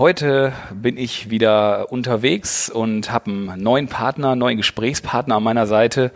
[0.00, 5.66] Heute bin ich wieder unterwegs und habe einen neuen Partner, einen neuen Gesprächspartner an meiner
[5.66, 6.10] Seite.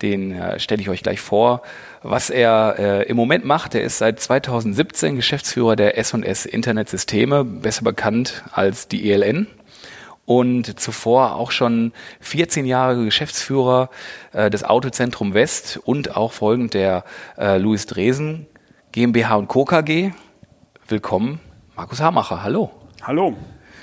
[0.00, 1.60] Den äh, stelle ich euch gleich vor.
[2.02, 7.84] Was er äh, im Moment macht, er ist seit 2017 Geschäftsführer der S&S Internetsysteme, besser
[7.84, 9.46] bekannt als die ELN
[10.24, 13.90] und zuvor auch schon 14 Jahre Geschäftsführer
[14.32, 17.04] äh, des Autozentrum West und auch folgend der
[17.36, 18.46] äh, Louis Dresen
[18.92, 19.66] GmbH und Co.
[19.66, 20.12] KG.
[20.86, 21.40] Willkommen,
[21.76, 22.42] Markus Hamacher.
[22.42, 22.87] Hallo.
[23.02, 23.36] Hallo.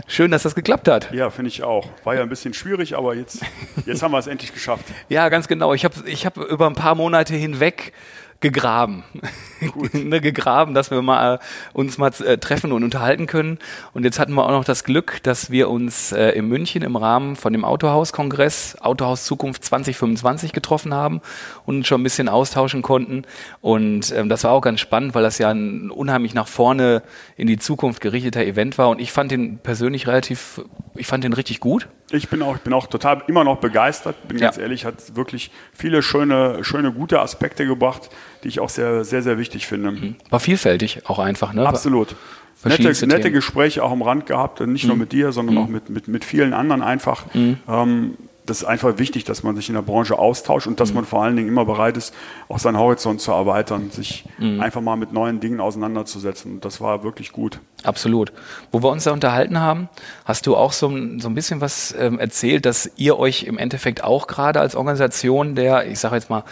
[0.07, 1.11] Schön, dass das geklappt hat.
[1.13, 1.87] Ja, finde ich auch.
[2.03, 3.41] War ja ein bisschen schwierig, aber jetzt,
[3.85, 4.85] jetzt haben wir es endlich geschafft.
[5.09, 5.73] Ja, ganz genau.
[5.73, 7.93] Ich habe ich hab über ein paar Monate hinweg
[8.41, 9.03] gegraben.
[9.93, 11.39] ne, gegraben, dass wir mal äh,
[11.73, 13.59] uns mal äh, treffen und unterhalten können.
[13.93, 16.95] Und jetzt hatten wir auch noch das Glück, dass wir uns äh, in München im
[16.95, 21.21] Rahmen von dem Autohaus-Kongress Autohaus Zukunft 2025 getroffen haben
[21.65, 23.23] und schon ein bisschen austauschen konnten.
[23.61, 27.01] Und ähm, das war auch ganz spannend, weil das ja ein unheimlich nach vorne
[27.37, 28.89] in die Zukunft gerichteter Event war.
[28.89, 30.61] Und ich fand den persönlich relativ,
[30.95, 31.87] ich fand den richtig gut.
[32.11, 34.45] Ich bin auch, ich bin auch total immer noch begeistert, bin ja.
[34.45, 38.09] ganz ehrlich, hat wirklich viele schöne, schöne, gute Aspekte gebracht,
[38.43, 39.91] die ich auch sehr, sehr, sehr wichtig finde.
[39.91, 40.15] Mhm.
[40.29, 41.67] War vielfältig auch einfach, ne?
[41.67, 42.15] Absolut.
[42.63, 44.89] Nette, nette Gespräche auch am Rand gehabt, nicht mhm.
[44.89, 45.61] nur mit dir, sondern mhm.
[45.61, 47.25] auch mit, mit, mit vielen anderen einfach.
[47.33, 47.57] Mhm.
[47.67, 50.95] Ähm, das ist einfach wichtig, dass man sich in der Branche austauscht und dass mhm.
[50.95, 52.13] man vor allen Dingen immer bereit ist,
[52.47, 54.61] auch seinen Horizont zu erweitern, sich mhm.
[54.61, 56.53] einfach mal mit neuen Dingen auseinanderzusetzen.
[56.53, 57.59] Und das war wirklich gut.
[57.83, 58.31] Absolut.
[58.71, 59.89] Wo wir uns da unterhalten haben,
[60.25, 64.03] hast du auch so, so ein bisschen was ähm, erzählt, dass ihr euch im Endeffekt
[64.03, 66.43] auch gerade als Organisation der, ich sage jetzt mal,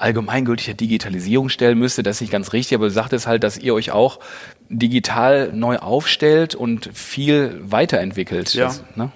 [0.00, 2.02] allgemeingültige Digitalisierung stellen müsste.
[2.02, 4.18] Das ist nicht ganz richtig, aber du sagtest halt, dass ihr euch auch
[4.68, 8.54] digital neu aufstellt und viel weiterentwickelt.
[8.54, 8.66] Ja.
[8.66, 9.12] Das, ne?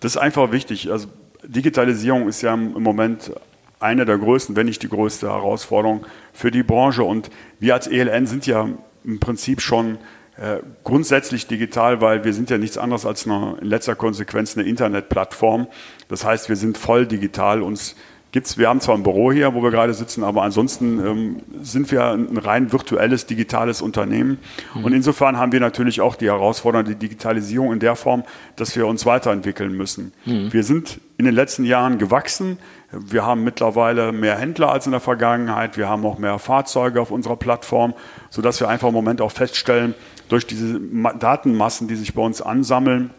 [0.00, 0.90] das ist einfach wichtig.
[0.90, 1.08] Also
[1.48, 3.32] Digitalisierung ist ja im Moment
[3.80, 7.04] eine der größten, wenn nicht die größte Herausforderung für die Branche.
[7.04, 8.68] Und wir als ELN sind ja
[9.04, 9.98] im Prinzip schon
[10.36, 14.68] äh, grundsätzlich digital, weil wir sind ja nichts anderes als eine, in letzter Konsequenz eine
[14.68, 15.68] Internetplattform.
[16.08, 17.62] Das heißt, wir sind voll digital.
[17.62, 17.96] Uns
[18.32, 21.90] gibt's, wir haben zwar ein Büro hier, wo wir gerade sitzen, aber ansonsten ähm, sind
[21.90, 24.38] wir ein rein virtuelles, digitales Unternehmen.
[24.74, 24.84] Mhm.
[24.84, 28.24] Und insofern haben wir natürlich auch die Herausforderung, die Digitalisierung in der Form,
[28.56, 30.12] dass wir uns weiterentwickeln müssen.
[30.26, 30.52] Mhm.
[30.52, 32.58] Wir sind in den letzten Jahren gewachsen.
[32.92, 35.76] Wir haben mittlerweile mehr Händler als in der Vergangenheit.
[35.76, 37.94] Wir haben auch mehr Fahrzeuge auf unserer Plattform,
[38.30, 39.94] sodass wir einfach im Moment auch feststellen,
[40.28, 40.78] durch diese
[41.18, 43.10] Datenmassen, die sich bei uns ansammeln,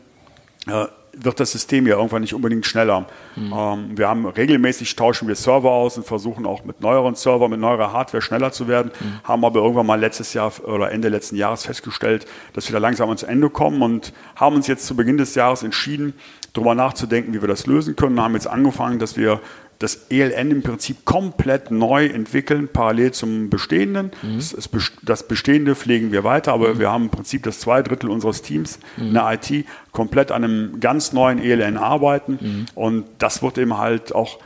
[0.68, 3.08] äh, wird das System ja irgendwann nicht unbedingt schneller.
[3.36, 3.54] Mhm.
[3.56, 7.60] Ähm, wir haben regelmäßig tauschen wir Server aus und versuchen auch mit neueren Servern, mit
[7.60, 9.20] neuerer Hardware schneller zu werden, mhm.
[9.24, 13.10] haben aber irgendwann mal letztes Jahr oder Ende letzten Jahres festgestellt, dass wir da langsam
[13.10, 16.14] ans Ende kommen und haben uns jetzt zu Beginn des Jahres entschieden,
[16.54, 18.16] darüber nachzudenken, wie wir das lösen können.
[18.16, 19.40] Wir haben jetzt angefangen, dass wir
[19.80, 24.12] das ELN im Prinzip komplett neu entwickeln, parallel zum Bestehenden.
[24.22, 24.36] Mhm.
[24.36, 24.70] Das,
[25.02, 26.80] das, Bestehende pflegen wir weiter, aber mhm.
[26.80, 29.08] wir haben im Prinzip das zwei Drittel unseres Teams mhm.
[29.08, 32.40] in der IT komplett an einem ganz neuen ELN arbeiten.
[32.42, 32.66] Mhm.
[32.76, 34.40] Und das wird eben halt auch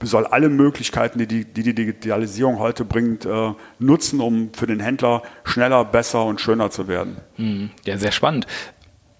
[0.00, 4.78] soll alle Möglichkeiten, die die, die, die Digitalisierung heute bringt, äh, nutzen, um für den
[4.78, 7.16] Händler schneller, besser und schöner zu werden.
[7.36, 7.70] Mhm.
[7.84, 8.46] Ja, sehr spannend.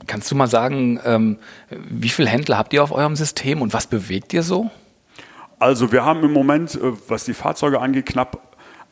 [0.07, 1.39] Kannst du mal sagen, ähm,
[1.71, 4.71] wie viele Händler habt ihr auf eurem System und was bewegt ihr so?
[5.59, 8.49] Also wir haben im Moment, äh, was die Fahrzeuge angeht, knapp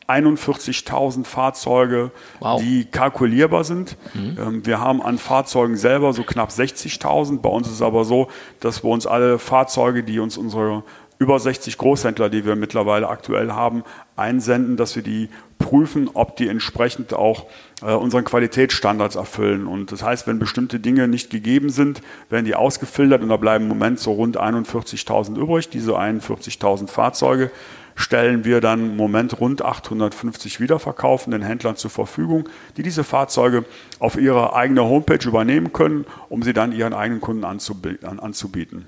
[0.07, 2.61] 41.000 Fahrzeuge, wow.
[2.61, 3.97] die kalkulierbar sind.
[4.13, 4.37] Mhm.
[4.39, 7.41] Ähm, wir haben an Fahrzeugen selber so knapp 60.000.
[7.41, 8.29] Bei uns ist es aber so,
[8.61, 10.83] dass wir uns alle Fahrzeuge, die uns unsere
[11.19, 13.83] über 60 Großhändler, die wir mittlerweile aktuell haben,
[14.15, 15.29] einsenden, dass wir die
[15.67, 17.45] prüfen, ob die entsprechend auch
[17.81, 19.67] äh, unseren Qualitätsstandards erfüllen.
[19.67, 23.65] Und das heißt, wenn bestimmte Dinge nicht gegeben sind, werden die ausgefiltert und da bleiben
[23.65, 25.67] im Moment so rund 41.000 übrig.
[25.67, 27.51] Diese 41.000 Fahrzeuge
[27.95, 32.47] stellen wir dann im Moment rund 850 wiederverkaufenden Händlern zur Verfügung,
[32.77, 33.65] die diese Fahrzeuge
[33.99, 38.85] auf ihre eigene Homepage übernehmen können, um sie dann ihren eigenen Kunden anzubieten.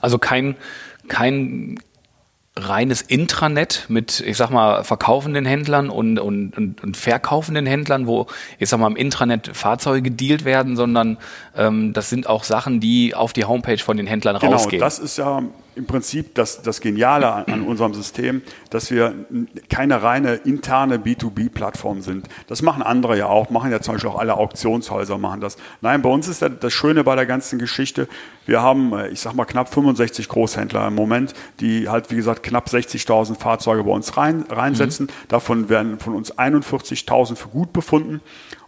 [0.00, 0.56] Also kein,
[1.08, 1.80] kein
[2.60, 8.26] reines Intranet mit, ich sag mal, verkaufenden Händlern und, und, und, und verkaufenden Händlern, wo,
[8.58, 11.18] ich sag mal, im Intranet Fahrzeuge gedealt werden, sondern
[11.56, 14.80] ähm, das sind auch Sachen, die auf die Homepage von den Händlern genau, rausgehen.
[14.80, 15.42] Das ist ja
[15.74, 19.14] im Prinzip das, das Geniale an, an, unserem System, dass wir
[19.68, 22.28] keine reine interne B2B-Plattform sind.
[22.46, 25.56] Das machen andere ja auch, machen ja zum Beispiel auch alle Auktionshäuser machen das.
[25.80, 28.08] Nein, bei uns ist das Schöne bei der ganzen Geschichte,
[28.50, 32.42] wir haben, äh, ich sag mal, knapp 65 Großhändler im Moment, die halt, wie gesagt,
[32.42, 35.06] knapp 60.000 Fahrzeuge bei uns rein, reinsetzen.
[35.06, 35.28] Mhm.
[35.28, 38.20] Davon werden von uns 41.000 für gut befunden.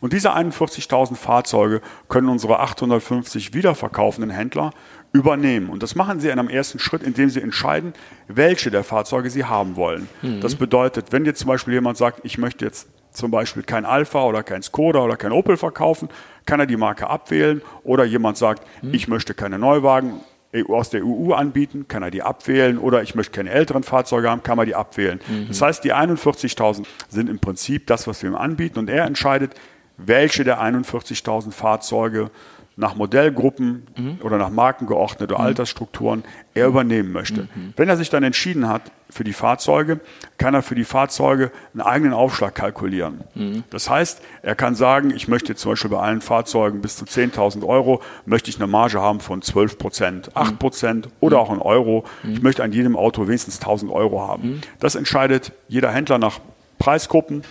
[0.02, 4.72] Und diese 41.000 Fahrzeuge können unsere 850 wiederverkaufenden Händler
[5.12, 5.70] übernehmen.
[5.70, 7.94] Und das machen sie in einem ersten Schritt, indem sie entscheiden,
[8.26, 10.08] welche der Fahrzeuge sie haben wollen.
[10.20, 10.40] Mhm.
[10.40, 14.24] Das bedeutet, wenn jetzt zum Beispiel jemand sagt, ich möchte jetzt zum Beispiel kein Alpha
[14.24, 16.08] oder kein Skoda oder kein Opel verkaufen,
[16.46, 17.62] kann er die Marke abwählen.
[17.84, 18.94] Oder jemand sagt, mhm.
[18.94, 20.20] ich möchte keine Neuwagen
[20.68, 22.76] aus der EU anbieten, kann er die abwählen.
[22.78, 25.20] Oder ich möchte keine älteren Fahrzeuge haben, kann man die abwählen.
[25.28, 25.48] Mhm.
[25.48, 28.78] Das heißt, die 41.000 sind im Prinzip das, was wir ihm anbieten.
[28.78, 29.54] Und er entscheidet,
[29.96, 32.30] welche der 41.000 Fahrzeuge
[32.76, 34.18] nach Modellgruppen mhm.
[34.22, 35.46] oder nach Marken geordnet oder mhm.
[35.46, 36.24] Altersstrukturen
[36.54, 37.42] er übernehmen möchte.
[37.42, 37.74] Mhm.
[37.76, 40.00] Wenn er sich dann entschieden hat für die Fahrzeuge,
[40.38, 43.24] kann er für die Fahrzeuge einen eigenen Aufschlag kalkulieren.
[43.34, 43.64] Mhm.
[43.68, 47.66] Das heißt, er kann sagen, ich möchte zum Beispiel bei allen Fahrzeugen bis zu 10.000
[47.66, 52.04] Euro, möchte ich eine Marge haben von 12 Prozent, 8 Prozent oder auch einen Euro.
[52.24, 54.62] Ich möchte an jedem Auto wenigstens 1.000 Euro haben.
[54.80, 56.40] Das entscheidet jeder Händler nach
[56.78, 57.42] Preisgruppen,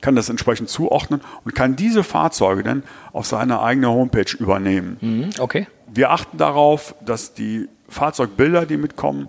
[0.00, 4.96] kann das entsprechend zuordnen und kann diese Fahrzeuge dann auf seine eigene Homepage übernehmen.
[5.00, 5.66] Mhm, okay.
[5.86, 9.28] Wir achten darauf, dass die Fahrzeugbilder, die mitkommen,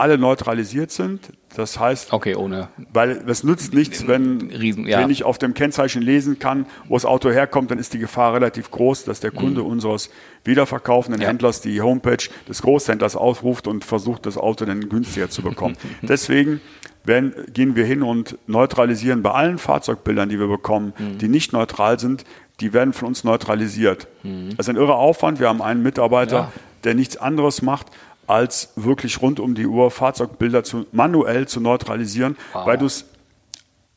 [0.00, 1.32] alle neutralisiert sind.
[1.54, 2.68] Das heißt, okay, ohne.
[2.92, 5.00] Weil es nützt nichts, wenn, Riesen, ja.
[5.00, 8.34] wenn ich auf dem Kennzeichen lesen kann, wo das Auto herkommt, dann ist die Gefahr
[8.34, 9.68] relativ groß, dass der Kunde mhm.
[9.68, 10.10] unseres
[10.44, 11.28] wiederverkaufenden ja.
[11.28, 15.76] Händlers die Homepage des Großhändlers aufruft und versucht, das Auto dann günstiger zu bekommen.
[16.02, 16.60] Deswegen
[17.04, 21.18] werden, gehen wir hin und neutralisieren bei allen Fahrzeugbildern, die wir bekommen, mhm.
[21.18, 22.24] die nicht neutral sind,
[22.60, 24.06] die werden von uns neutralisiert.
[24.22, 24.50] Mhm.
[24.56, 25.40] Das ist ein irrer Aufwand.
[25.40, 26.52] Wir haben einen Mitarbeiter, ja.
[26.84, 27.86] der nichts anderes macht,
[28.30, 32.66] als wirklich rund um die Uhr Fahrzeugbilder zu, manuell zu neutralisieren, wow.
[32.66, 33.06] weil du es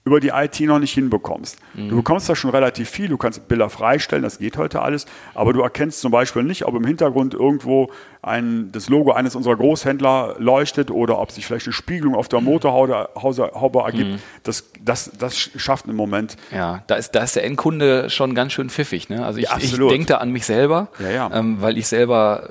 [0.05, 1.57] über die IT noch nicht hinbekommst.
[1.73, 1.89] Mhm.
[1.89, 5.53] Du bekommst da schon relativ viel, du kannst Bilder freistellen, das geht heute alles, aber
[5.53, 7.89] du erkennst zum Beispiel nicht, ob im Hintergrund irgendwo
[8.21, 12.39] ein, das Logo eines unserer Großhändler leuchtet oder ob sich vielleicht eine Spiegelung auf der
[12.39, 12.45] mhm.
[12.45, 14.11] Motorhaube ergibt.
[14.11, 14.19] Mhm.
[14.43, 16.37] Das, das, das schafft im Moment.
[16.51, 19.09] Ja, da ist, da ist der Endkunde schon ganz schön pfiffig.
[19.09, 19.25] Ne?
[19.25, 21.31] Also ich, ja, ich denke da an mich selber, ja, ja.
[21.33, 22.49] Ähm, weil ich selber,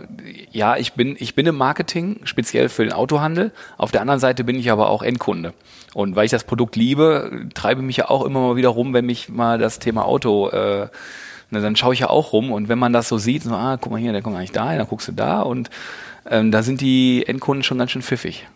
[0.51, 3.51] ja, ich bin, ich bin im Marketing, speziell für den Autohandel.
[3.79, 5.55] Auf der anderen Seite bin ich aber auch Endkunde.
[5.95, 9.07] Und weil ich das Produkt liebe, treibe mich ja auch immer mal wieder rum, wenn
[9.07, 10.89] mich mal das Thema Auto äh,
[11.61, 13.93] dann schaue ich ja auch rum und wenn man das so sieht, so, ah, guck
[13.93, 15.69] mal hier, der kommt eigentlich da, dann guckst du da und
[16.31, 18.49] ähm, da sind die Endkunden schon ganz schön pfiffig.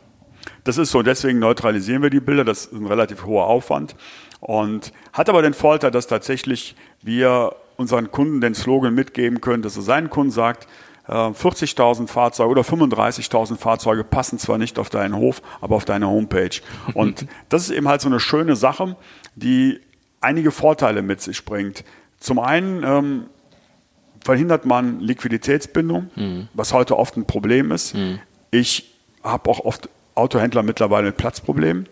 [0.64, 3.96] Das ist so, deswegen neutralisieren wir die Bilder, das ist ein relativ hoher Aufwand
[4.40, 9.76] und hat aber den Vorteil, dass tatsächlich wir unseren Kunden den Slogan mitgeben können, dass
[9.76, 10.66] er seinen Kunden sagt,
[11.08, 16.08] 40.000 äh, Fahrzeuge oder 35.000 Fahrzeuge passen zwar nicht auf deinen Hof, aber auf deine
[16.08, 16.60] Homepage.
[16.94, 18.96] Und das ist eben halt so eine schöne Sache,
[19.34, 19.80] die
[20.20, 21.84] einige Vorteile mit sich bringt.
[22.18, 23.26] Zum einen ähm,
[24.24, 26.48] verhindert man Liquiditätsbindung, mhm.
[26.54, 27.94] was heute oft ein Problem ist.
[27.94, 28.18] Mhm.
[28.50, 28.92] Ich
[29.22, 31.88] habe auch oft Autohändler mittlerweile mit Platzproblemen.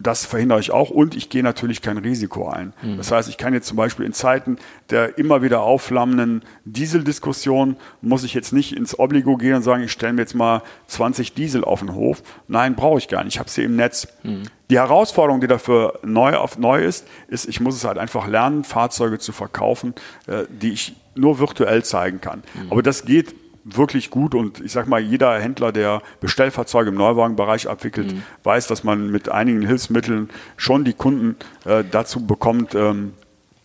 [0.00, 2.72] Das verhindere ich auch und ich gehe natürlich kein Risiko ein.
[2.82, 2.96] Mhm.
[2.96, 4.58] Das heißt, ich kann jetzt zum Beispiel in Zeiten
[4.90, 9.92] der immer wieder aufflammenden Dieseldiskussion, muss ich jetzt nicht ins Obligo gehen und sagen, ich
[9.92, 12.22] stelle mir jetzt mal 20 Diesel auf den Hof.
[12.48, 13.34] Nein, brauche ich gar nicht.
[13.34, 14.08] Ich habe sie im Netz.
[14.24, 14.42] Mhm.
[14.68, 18.64] Die Herausforderung, die dafür neu auf neu ist, ist, ich muss es halt einfach lernen,
[18.64, 19.94] Fahrzeuge zu verkaufen,
[20.26, 22.42] äh, die ich nur virtuell zeigen kann.
[22.54, 22.72] Mhm.
[22.72, 27.68] Aber das geht wirklich gut und ich sag mal, jeder Händler, der Bestellfahrzeuge im Neuwagenbereich
[27.68, 28.22] abwickelt, mhm.
[28.42, 33.14] weiß, dass man mit einigen Hilfsmitteln schon die Kunden äh, dazu bekommt, ähm,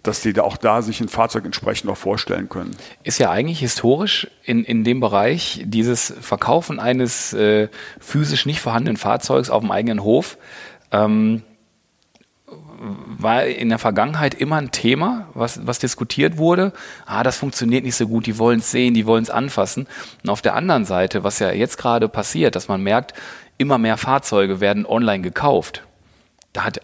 [0.03, 2.75] dass die da auch da sich ein Fahrzeug entsprechend auch vorstellen können.
[3.03, 7.67] Ist ja eigentlich historisch in, in dem Bereich dieses Verkaufen eines äh,
[7.99, 10.37] physisch nicht vorhandenen Fahrzeugs auf dem eigenen Hof
[10.91, 11.43] ähm,
[13.17, 16.71] war in der Vergangenheit immer ein Thema, was, was diskutiert wurde.
[17.05, 19.87] Ah, das funktioniert nicht so gut, die wollen es sehen, die wollen es anfassen.
[20.23, 23.13] Und auf der anderen Seite, was ja jetzt gerade passiert, dass man merkt,
[23.57, 25.83] immer mehr Fahrzeuge werden online gekauft.
[26.53, 26.81] Da hat,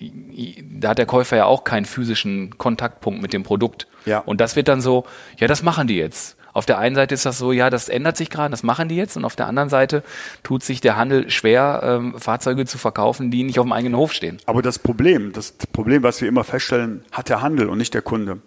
[0.00, 3.86] da hat der Käufer ja auch keinen physischen Kontaktpunkt mit dem Produkt.
[4.06, 4.20] Ja.
[4.20, 5.04] Und das wird dann so,
[5.38, 6.36] ja, das machen die jetzt.
[6.54, 8.94] Auf der einen Seite ist das so, ja, das ändert sich gerade, das machen die
[8.94, 9.16] jetzt.
[9.16, 10.04] Und auf der anderen Seite
[10.44, 14.12] tut sich der Handel schwer, ähm, Fahrzeuge zu verkaufen, die nicht auf dem eigenen Hof
[14.12, 14.38] stehen.
[14.46, 18.02] Aber das Problem, das Problem, was wir immer feststellen, hat der Handel und nicht der
[18.02, 18.38] Kunde.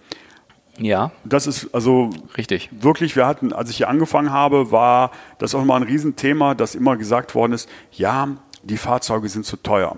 [0.79, 1.11] Ja.
[1.25, 2.69] Das ist also richtig.
[2.71, 6.75] Wirklich, wir hatten, als ich hier angefangen habe, war das auch immer ein Riesenthema, dass
[6.75, 8.29] immer gesagt worden ist, ja,
[8.63, 9.97] die Fahrzeuge sind zu teuer.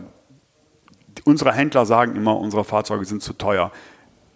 [1.26, 3.72] Unsere Händler sagen immer, unsere Fahrzeuge sind zu teuer.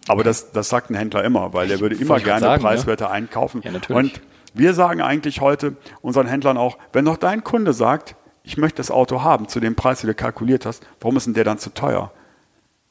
[0.08, 3.10] Aber das, das sagt ein Händler immer, weil er würde immer gerne sagen, preiswerter ja.
[3.10, 3.62] einkaufen.
[3.64, 3.96] Ja, natürlich.
[3.96, 4.20] Und
[4.54, 8.90] Wir sagen eigentlich heute unseren Händlern auch, wenn doch dein Kunde sagt, ich möchte das
[8.90, 11.70] Auto haben zu dem Preis, den du kalkuliert hast, warum ist denn der dann zu
[11.70, 12.12] teuer?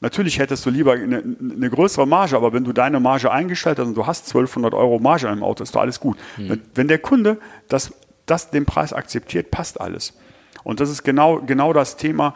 [0.00, 3.86] Natürlich hättest du lieber eine, eine, größere Marge, aber wenn du deine Marge eingestellt hast
[3.86, 6.18] und du hast 1200 Euro Marge in einem Auto, ist doch alles gut.
[6.36, 6.48] Mhm.
[6.50, 7.94] Wenn, wenn, der Kunde das,
[8.26, 10.12] das den Preis akzeptiert, passt alles.
[10.64, 12.34] Und das ist genau, genau das Thema,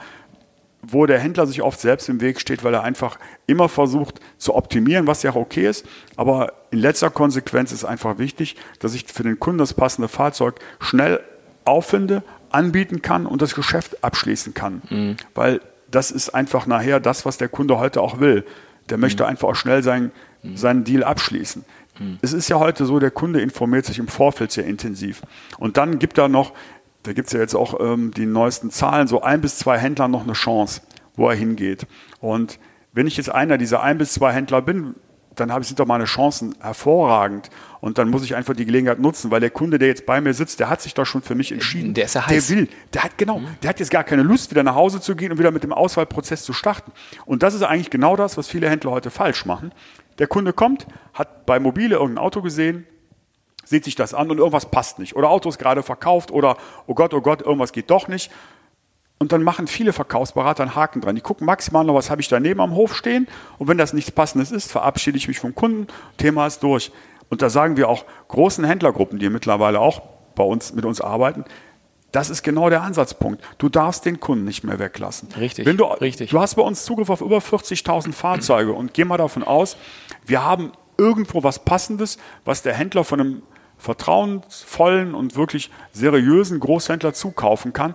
[0.82, 4.54] wo der Händler sich oft selbst im Weg steht, weil er einfach immer versucht zu
[4.54, 5.86] optimieren, was ja auch okay ist.
[6.16, 10.60] Aber in letzter Konsequenz ist einfach wichtig, dass ich für den Kunden das passende Fahrzeug
[10.80, 11.20] schnell
[11.64, 14.82] auffinde, anbieten kann und das Geschäft abschließen kann.
[14.88, 15.16] Mhm.
[15.34, 18.44] Weil das ist einfach nachher das, was der Kunde heute auch will.
[18.88, 19.30] Der möchte mhm.
[19.30, 20.56] einfach auch schnell sein, mhm.
[20.56, 21.64] seinen Deal abschließen.
[21.98, 22.18] Mhm.
[22.22, 25.22] Es ist ja heute so, der Kunde informiert sich im Vorfeld sehr intensiv.
[25.58, 26.52] Und dann gibt er noch,
[27.08, 30.08] da gibt es ja jetzt auch ähm, die neuesten Zahlen, so ein bis zwei Händler
[30.08, 30.82] noch eine Chance,
[31.16, 31.86] wo er hingeht.
[32.20, 32.58] Und
[32.92, 34.94] wenn ich jetzt einer dieser ein bis zwei Händler bin,
[35.34, 37.48] dann habe ich, sind doch meine Chancen hervorragend.
[37.80, 40.34] Und dann muss ich einfach die Gelegenheit nutzen, weil der Kunde, der jetzt bei mir
[40.34, 41.94] sitzt, der hat sich doch schon für mich entschieden.
[41.94, 42.48] Der ist ja heiß.
[42.48, 43.46] Der will, der hat genau, mhm.
[43.62, 45.72] der hat jetzt gar keine Lust, wieder nach Hause zu gehen und wieder mit dem
[45.72, 46.92] Auswahlprozess zu starten.
[47.24, 49.72] Und das ist eigentlich genau das, was viele Händler heute falsch machen.
[50.18, 52.86] Der Kunde kommt, hat bei Mobile irgendein Auto gesehen,
[53.68, 55.16] sieht sich das an und irgendwas passt nicht.
[55.16, 56.56] Oder Auto ist gerade verkauft oder,
[56.86, 58.30] oh Gott, oh Gott, irgendwas geht doch nicht.
[59.18, 61.16] Und dann machen viele Verkaufsberater einen Haken dran.
[61.16, 63.26] Die gucken maximal noch, was habe ich daneben am Hof stehen.
[63.58, 65.88] Und wenn das nichts Passendes ist, verabschiede ich mich vom Kunden.
[66.16, 66.92] Thema ist durch.
[67.28, 70.02] Und da sagen wir auch großen Händlergruppen, die mittlerweile auch
[70.34, 71.44] bei uns, mit uns arbeiten,
[72.12, 73.42] das ist genau der Ansatzpunkt.
[73.58, 75.28] Du darfst den Kunden nicht mehr weglassen.
[75.38, 75.66] Richtig.
[75.66, 76.30] Wenn du, richtig.
[76.30, 79.76] du hast bei uns Zugriff auf über 40.000 Fahrzeuge und geh mal davon aus,
[80.24, 83.42] wir haben irgendwo was Passendes, was der Händler von einem
[83.78, 87.94] vertrauensvollen und wirklich seriösen Großhändler zukaufen kann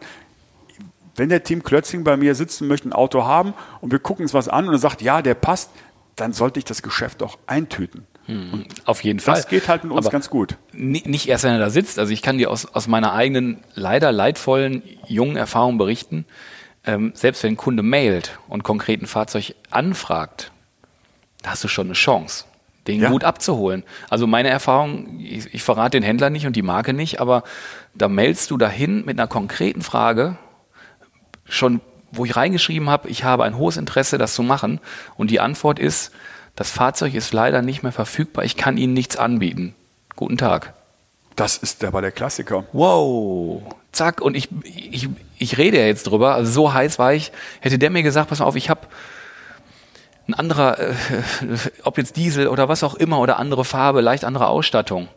[1.15, 4.23] wenn der Team Klötzing bei mir sitzt und möchte ein Auto haben und wir gucken
[4.23, 5.69] uns was an und er sagt, ja, der passt,
[6.15, 8.07] dann sollte ich das Geschäft auch eintüten.
[8.25, 9.35] Hm, auf jeden Fall.
[9.35, 10.57] Das geht halt mit uns Aber ganz gut.
[10.71, 11.99] Nicht erst, wenn er da sitzt.
[11.99, 16.25] Also ich kann dir aus, aus meiner eigenen, leider leidvollen, jungen Erfahrung berichten,
[16.85, 20.51] ähm, selbst wenn ein Kunde mailt und konkret ein Fahrzeug anfragt,
[21.41, 22.45] da hast du schon eine Chance,
[22.87, 23.09] den ja.
[23.09, 23.83] gut abzuholen.
[24.09, 27.43] Also meine Erfahrung, ich, ich verrate den Händler nicht und die Marke nicht, aber
[27.93, 30.37] da mailst du dahin mit einer konkreten Frage
[31.45, 34.79] schon, wo ich reingeschrieben habe, ich habe ein hohes Interesse, das zu machen.
[35.15, 36.11] Und die Antwort ist,
[36.55, 39.73] das Fahrzeug ist leider nicht mehr verfügbar, ich kann Ihnen nichts anbieten.
[40.15, 40.73] Guten Tag.
[41.35, 42.65] Das ist aber der Klassiker.
[42.73, 43.63] Wow.
[43.91, 44.21] Zack.
[44.21, 45.09] Und ich, ich,
[45.39, 46.35] ich rede ja jetzt drüber.
[46.35, 47.31] Also so heiß war ich.
[47.59, 48.81] Hätte der mir gesagt, pass mal auf, ich habe
[50.27, 50.93] ein anderer, äh,
[51.83, 55.07] ob jetzt Diesel oder was auch immer oder andere Farbe, leicht andere Ausstattung.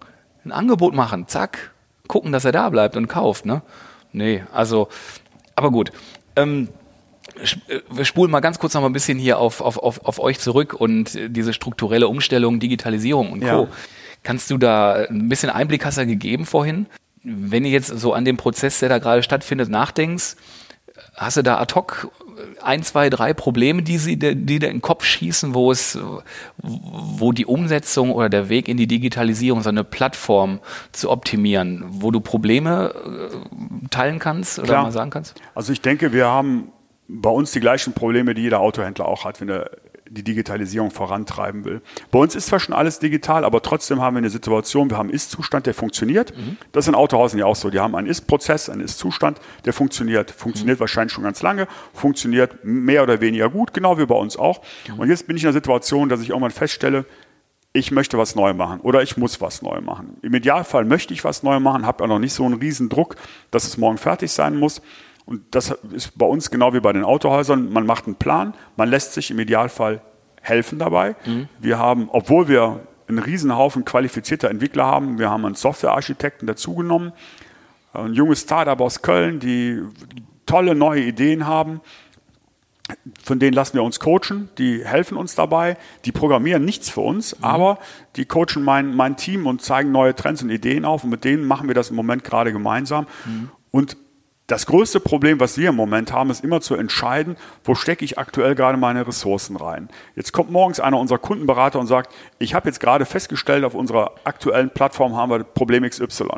[0.44, 1.28] Ein Angebot machen.
[1.28, 1.72] Zack.
[2.08, 3.46] Gucken, dass er da bleibt und kauft.
[3.46, 3.62] Ne?
[4.12, 4.88] Nee, also,
[5.56, 5.90] aber gut.
[6.36, 6.68] Ähm,
[7.68, 10.18] äh, wir spulen mal ganz kurz noch mal ein bisschen hier auf, auf, auf, auf
[10.20, 13.46] euch zurück und diese strukturelle Umstellung, Digitalisierung und Co.
[13.46, 13.68] Ja.
[14.22, 16.86] Kannst du da ein bisschen Einblick hast du gegeben vorhin?
[17.22, 20.36] Wenn ihr jetzt so an dem Prozess, der da gerade stattfindet, nachdenkst,
[21.14, 22.10] hast du da ad hoc
[22.62, 25.98] ein, zwei, drei Probleme, die sie, die dir in den Kopf schießen, wo es,
[26.58, 30.60] wo die Umsetzung oder der Weg in die Digitalisierung, so eine Plattform
[30.92, 34.82] zu optimieren, wo du Probleme äh, teilen kannst oder Klar.
[34.84, 35.40] mal sagen kannst?
[35.54, 36.72] Also ich denke, wir haben
[37.08, 39.70] bei uns die gleichen Probleme, die jeder Autohändler auch hat, wenn er
[40.08, 41.80] die Digitalisierung vorantreiben will.
[42.10, 45.08] Bei uns ist zwar schon alles digital, aber trotzdem haben wir eine Situation, wir haben
[45.08, 46.36] einen Ist-Zustand, der funktioniert.
[46.36, 46.56] Mhm.
[46.72, 47.70] Das ist in Autohausen ja auch so.
[47.70, 50.30] Die haben einen Ist-Prozess, einen Ist-Zustand, der funktioniert.
[50.30, 50.80] Funktioniert mhm.
[50.80, 54.62] wahrscheinlich schon ganz lange, funktioniert mehr oder weniger gut, genau wie bei uns auch.
[54.88, 55.00] Mhm.
[55.00, 57.04] Und jetzt bin ich in der Situation, dass ich irgendwann feststelle,
[57.76, 60.16] ich möchte was neu machen oder ich muss was neu machen.
[60.22, 63.16] Im Idealfall möchte ich was neu machen, habe ja noch nicht so einen riesen Druck,
[63.50, 64.80] dass es morgen fertig sein muss.
[65.26, 67.72] Und das ist bei uns genau wie bei den Autohäusern.
[67.72, 70.00] Man macht einen Plan, man lässt sich im Idealfall
[70.40, 71.16] helfen dabei.
[71.26, 71.48] Mhm.
[71.58, 77.12] Wir haben, obwohl wir einen Riesenhaufen qualifizierter Entwickler haben, wir haben einen Softwarearchitekten dazugenommen,
[77.92, 79.82] ein junges Startup aus Köln, die
[80.44, 81.80] tolle neue Ideen haben.
[83.24, 87.36] Von denen lassen wir uns coachen, die helfen uns dabei, die programmieren nichts für uns,
[87.36, 87.44] mhm.
[87.44, 87.78] aber
[88.14, 91.46] die coachen mein, mein Team und zeigen neue Trends und Ideen auf und mit denen
[91.46, 93.08] machen wir das im Moment gerade gemeinsam.
[93.24, 93.50] Mhm.
[93.72, 93.96] Und
[94.46, 98.18] das größte Problem, was wir im Moment haben, ist immer zu entscheiden, wo stecke ich
[98.18, 99.88] aktuell gerade meine Ressourcen rein.
[100.14, 104.12] Jetzt kommt morgens einer unserer Kundenberater und sagt, ich habe jetzt gerade festgestellt, auf unserer
[104.24, 106.28] aktuellen Plattform haben wir Problem XY.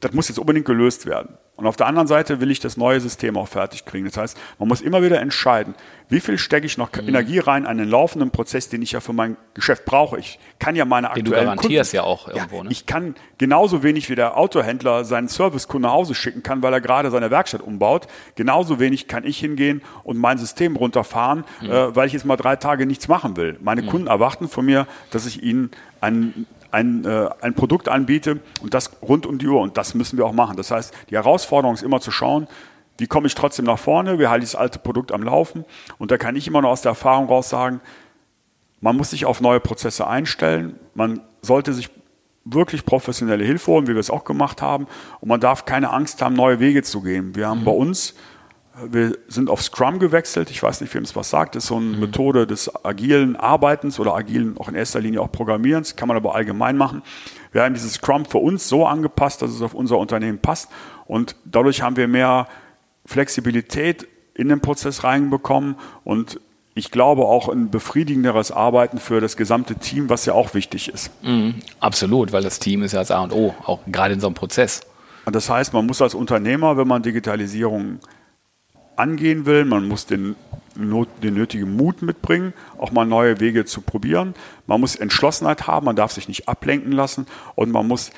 [0.00, 1.36] Das muss jetzt unbedingt gelöst werden.
[1.58, 4.04] Und auf der anderen Seite will ich das neue System auch fertig kriegen.
[4.04, 5.74] Das heißt, man muss immer wieder entscheiden,
[6.08, 7.08] wie viel stecke ich noch mhm.
[7.08, 10.20] Energie rein an den laufenden Prozess, den ich ja für mein Geschäft brauche.
[10.20, 12.62] Ich kann ja meine aktuellen den du garantierst Kunden, ja auch irgendwo.
[12.62, 12.70] Ne?
[12.70, 16.80] Ich kann genauso wenig wie der Autohändler seinen Servicekunde nach Hause schicken kann, weil er
[16.80, 18.06] gerade seine Werkstatt umbaut.
[18.36, 21.72] Genauso wenig kann ich hingehen und mein System runterfahren, mhm.
[21.72, 23.58] äh, weil ich jetzt mal drei Tage nichts machen will.
[23.60, 23.88] Meine mhm.
[23.88, 28.90] Kunden erwarten von mir, dass ich ihnen einen ein, äh, ein Produkt anbiete und das
[29.02, 29.60] rund um die Uhr.
[29.60, 30.56] Und das müssen wir auch machen.
[30.56, 32.46] Das heißt, die Herausforderung ist immer zu schauen,
[32.98, 35.64] wie komme ich trotzdem nach vorne, wie halte ich das alte Produkt am Laufen.
[35.98, 37.80] Und da kann ich immer noch aus der Erfahrung raus sagen,
[38.80, 40.78] man muss sich auf neue Prozesse einstellen.
[40.94, 41.90] Man sollte sich
[42.44, 44.86] wirklich professionelle Hilfe holen, wie wir es auch gemacht haben.
[45.20, 47.34] Und man darf keine Angst haben, neue Wege zu gehen.
[47.34, 47.64] Wir haben mhm.
[47.64, 48.14] bei uns,
[48.86, 50.50] wir sind auf Scrum gewechselt.
[50.50, 51.54] Ich weiß nicht, wem es was sagt.
[51.54, 52.00] Das ist so eine mhm.
[52.00, 55.96] Methode des agilen Arbeitens oder agilen auch in erster Linie auch Programmierens.
[55.96, 57.02] Kann man aber allgemein machen.
[57.52, 60.70] Wir haben dieses Scrum für uns so angepasst, dass es auf unser Unternehmen passt.
[61.06, 62.46] Und dadurch haben wir mehr
[63.04, 66.40] Flexibilität in den Prozess reinbekommen und
[66.74, 71.10] ich glaube auch ein befriedigenderes Arbeiten für das gesamte Team, was ja auch wichtig ist.
[71.24, 74.28] Mhm, absolut, weil das Team ist ja das A und O, auch gerade in so
[74.28, 74.82] einem Prozess.
[75.24, 77.98] Und das heißt, man muss als Unternehmer, wenn man Digitalisierung
[78.98, 80.36] angehen will, man muss den,
[80.74, 84.34] den nötigen Mut mitbringen, auch mal neue Wege zu probieren.
[84.66, 88.10] Man muss Entschlossenheit haben, man darf sich nicht ablenken lassen und man muss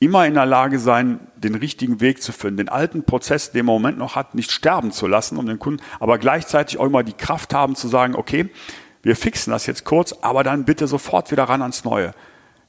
[0.00, 3.76] immer in der Lage sein, den richtigen Weg zu finden, den alten Prozess, den man
[3.76, 7.04] im Moment noch hat, nicht sterben zu lassen, um den Kunden, aber gleichzeitig auch immer
[7.04, 8.50] die Kraft haben zu sagen, okay,
[9.02, 12.14] wir fixen das jetzt kurz, aber dann bitte sofort wieder ran ans Neue.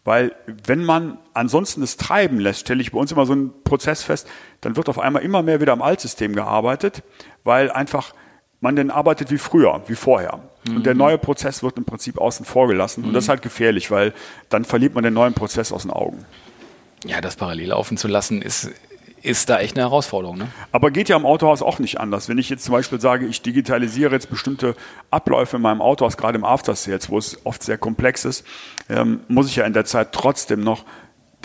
[0.04, 4.04] Weil wenn man ansonsten das treiben lässt, stelle ich bei uns immer so einen Prozess
[4.04, 4.28] fest,
[4.62, 7.04] dann wird auf einmal immer mehr wieder am Altsystem gearbeitet,
[7.44, 8.14] weil einfach
[8.60, 10.40] man dann arbeitet wie früher, wie vorher.
[10.68, 10.78] Mhm.
[10.78, 11.00] Und der mhm.
[11.00, 13.02] neue Prozess wird im Prinzip außen vor gelassen.
[13.02, 13.08] Mhm.
[13.08, 14.14] Und das ist halt gefährlich, weil
[14.50, 16.26] dann verliert man den neuen Prozess aus den Augen.
[17.06, 18.72] Ja, das parallel laufen zu lassen, ist,
[19.24, 20.38] ist da echt eine Herausforderung.
[20.38, 20.48] Ne?
[20.72, 22.28] Aber geht ja im Autohaus auch nicht anders.
[22.28, 24.76] Wenn ich jetzt zum Beispiel sage, ich digitalisiere jetzt bestimmte
[25.12, 28.46] Abläufe in meinem Autohaus, gerade im After Sales, wo es oft sehr komplex ist,
[28.90, 30.84] ähm, muss ich ja in der Zeit trotzdem noch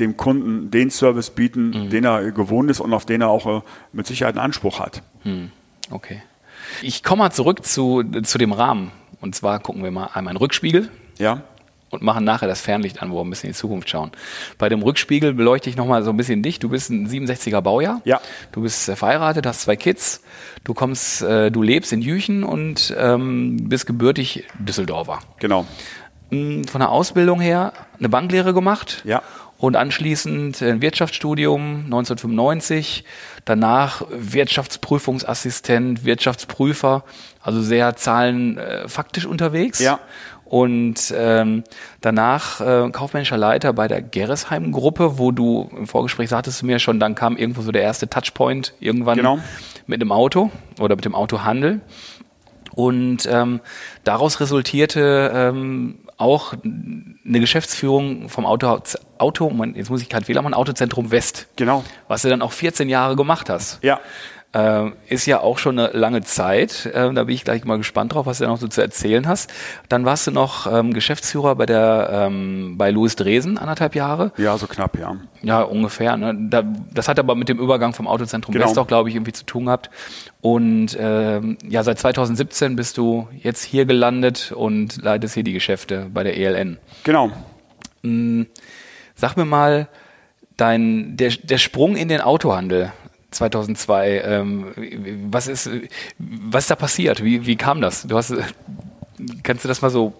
[0.00, 1.90] dem Kunden den Service bieten, mhm.
[1.90, 5.02] den er gewohnt ist und auf den er auch äh, mit Sicherheit einen Anspruch hat.
[5.24, 5.52] Mhm.
[5.90, 6.22] Okay.
[6.82, 8.90] Ich komme mal zurück zu, zu dem Rahmen.
[9.20, 10.90] Und zwar gucken wir mal einmal einen Rückspiegel.
[11.18, 11.42] Ja
[11.90, 14.10] und machen nachher das Fernlicht an, wo wir ein bisschen in die Zukunft schauen.
[14.58, 16.58] Bei dem Rückspiegel beleuchte ich nochmal so ein bisschen dich.
[16.58, 18.00] Du bist ein 67er Baujahr.
[18.04, 18.20] Ja.
[18.52, 20.22] Du bist äh, verheiratet, hast zwei Kids.
[20.64, 25.20] Du kommst, äh, du lebst in Jüchen und ähm, bist gebürtig Düsseldorfer.
[25.38, 25.66] Genau.
[26.30, 29.02] Hm, von der Ausbildung her eine Banklehre gemacht.
[29.04, 29.22] Ja.
[29.56, 33.02] Und anschließend ein Wirtschaftsstudium 1995,
[33.44, 37.02] danach Wirtschaftsprüfungsassistent, Wirtschaftsprüfer,
[37.42, 39.80] also sehr zahlenfaktisch äh, unterwegs.
[39.80, 39.98] Ja
[40.48, 41.62] und ähm,
[42.00, 46.98] danach äh, kaufmännischer Leiter bei der Gerresheim-Gruppe, wo du im Vorgespräch sagtest du mir schon,
[46.98, 49.38] dann kam irgendwo so der erste Touchpoint irgendwann genau.
[49.86, 51.82] mit dem Auto oder mit dem Autohandel.
[52.74, 53.60] Und ähm,
[54.04, 58.80] daraus resultierte ähm, auch eine Geschäftsführung vom Auto,
[59.18, 61.48] Auto jetzt muss ich gerade Fehler machen, Autozentrum West.
[61.56, 61.84] Genau.
[62.08, 63.82] Was du dann auch 14 Jahre gemacht hast.
[63.82, 64.00] Ja.
[64.54, 66.86] Äh, ist ja auch schon eine lange Zeit.
[66.86, 69.52] Äh, da bin ich gleich mal gespannt drauf, was du noch so zu erzählen hast.
[69.90, 74.32] Dann warst du noch ähm, Geschäftsführer bei der ähm, bei Louis Dresen anderthalb Jahre.
[74.38, 75.16] Ja, so knapp, ja.
[75.42, 76.16] Ja, ungefähr.
[76.16, 76.34] Ne?
[76.48, 76.62] Da,
[76.94, 78.66] das hat aber mit dem Übergang vom Autozentrum genau.
[78.66, 79.90] West auch, glaube ich, irgendwie zu tun gehabt.
[80.40, 86.06] Und ähm, ja, seit 2017 bist du jetzt hier gelandet und leitest hier die Geschäfte
[86.12, 86.78] bei der ELN.
[87.04, 87.30] Genau.
[88.02, 88.46] Hm,
[89.14, 89.88] sag mir mal,
[90.56, 92.92] dein, der, der Sprung in den Autohandel,
[93.30, 94.22] 2002.
[94.24, 94.66] Ähm,
[95.30, 95.70] was ist,
[96.18, 97.22] was ist da passiert?
[97.22, 98.02] Wie, wie kam das?
[98.06, 98.34] Du hast,
[99.42, 100.14] kannst du das mal so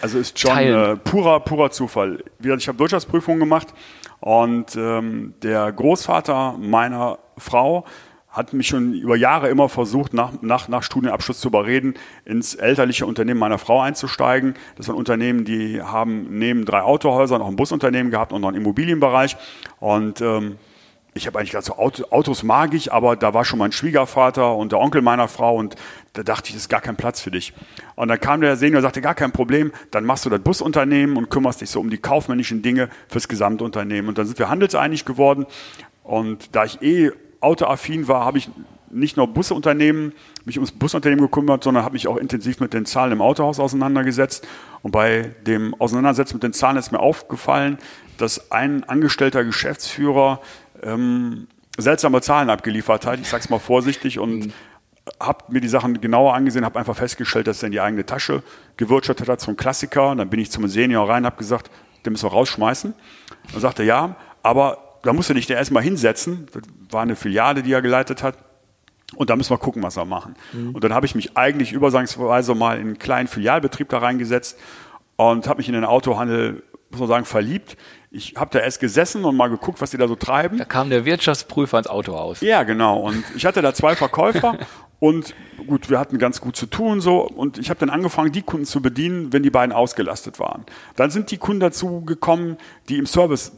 [0.00, 2.22] also ist schon äh, purer, purer Zufall.
[2.40, 3.74] Ich habe Wirtschaftsprüfungen gemacht
[4.20, 7.84] und ähm, der Großvater meiner Frau
[8.28, 13.06] hat mich schon über Jahre immer versucht, nach, nach, nach Studienabschluss zu überreden, ins elterliche
[13.06, 14.54] Unternehmen meiner Frau einzusteigen.
[14.76, 18.58] Das waren Unternehmen, die haben neben drei Autohäusern auch ein Busunternehmen gehabt und noch einen
[18.58, 19.36] Immobilienbereich.
[19.80, 20.58] Und ähm,
[21.18, 21.76] ich habe eigentlich gesagt, so
[22.10, 25.76] Autos mag ich, aber da war schon mein Schwiegervater und der Onkel meiner Frau und
[26.14, 27.52] da dachte ich, das ist gar kein Platz für dich.
[27.94, 31.16] Und dann kam der Senior und sagte, gar kein Problem, dann machst du das Busunternehmen
[31.16, 34.08] und kümmerst dich so um die kaufmännischen Dinge fürs Gesamtunternehmen.
[34.08, 35.46] Und dann sind wir handelseinig geworden
[36.02, 38.48] und da ich eh autoaffin war, habe ich
[38.90, 40.12] nicht nur Busunternehmen,
[40.44, 44.46] mich ums Busunternehmen gekümmert, sondern habe mich auch intensiv mit den Zahlen im Autohaus auseinandergesetzt.
[44.82, 47.78] Und bei dem Auseinandersetzen mit den Zahlen ist mir aufgefallen,
[48.16, 50.40] dass ein angestellter Geschäftsführer
[50.82, 53.20] ähm, seltsame Zahlen abgeliefert hat.
[53.20, 54.52] Ich sage es mal vorsichtig und mhm.
[55.20, 58.42] habe mir die Sachen genauer angesehen, habe einfach festgestellt, dass er in die eigene Tasche
[58.76, 60.10] gewirtschaftet hat, so ein Klassiker.
[60.10, 61.70] Und dann bin ich zum Senior rein, habe gesagt,
[62.04, 62.94] den müssen wir rausschmeißen.
[63.52, 66.46] Dann sagte er, ja, aber da musst du dich erstmal hinsetzen.
[66.52, 68.36] Das war eine Filiale, die er geleitet hat.
[69.14, 70.34] Und da müssen wir gucken, was wir machen.
[70.52, 70.74] Mhm.
[70.74, 74.58] Und dann habe ich mich eigentlich übersangsweise mal in einen kleinen Filialbetrieb da reingesetzt
[75.16, 77.76] und habe mich in den Autohandel, muss man sagen, verliebt
[78.10, 80.56] ich habe da erst gesessen und mal geguckt, was die da so treiben.
[80.56, 82.40] Da kam der Wirtschaftsprüfer ins Autohaus.
[82.40, 83.00] Ja, genau.
[83.00, 84.56] Und ich hatte da zwei Verkäufer
[85.00, 85.34] Und
[85.66, 88.66] gut, wir hatten ganz gut zu tun so und ich habe dann angefangen, die Kunden
[88.66, 90.64] zu bedienen, wenn die beiden ausgelastet waren.
[90.96, 92.56] Dann sind die Kunden dazu gekommen,
[92.88, 93.52] die im Service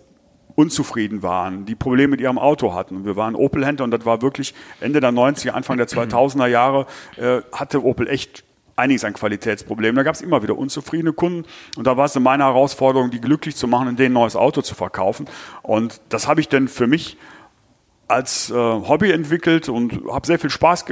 [0.54, 2.96] unzufrieden waren, die Probleme mit ihrem Auto hatten.
[2.96, 6.86] Und wir waren Opel-Händler und das war wirklich Ende der 90er, Anfang der 2000er Jahre,
[7.16, 8.44] äh, hatte Opel echt
[8.80, 9.96] einiges an Qualitätsproblemen.
[9.96, 11.44] Da gab es immer wieder unzufriedene Kunden
[11.76, 14.62] und da war es meine Herausforderung, die glücklich zu machen, in denen ein neues Auto
[14.62, 15.26] zu verkaufen.
[15.62, 17.16] Und das habe ich dann für mich
[18.08, 20.84] als äh, Hobby entwickelt und habe sehr viel Spaß